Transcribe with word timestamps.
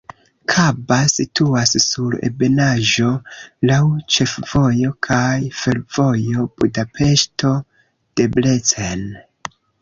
Kaba 0.51 0.95
situas 1.15 1.73
sur 1.87 2.15
ebenaĵo, 2.29 3.09
laŭ 3.71 3.77
ĉefvojo 4.15 4.95
kaj 5.09 5.35
fervojo 5.59 6.47
Budapeŝto-Debrecen. 6.63 9.07